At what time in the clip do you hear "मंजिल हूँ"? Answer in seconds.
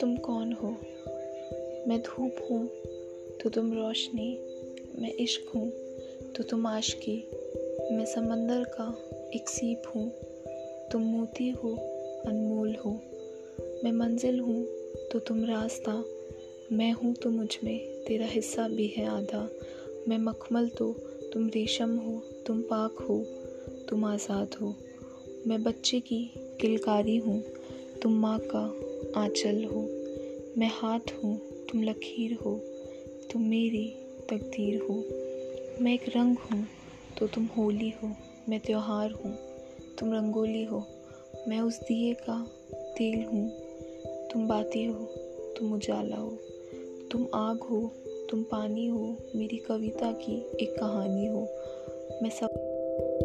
13.92-14.64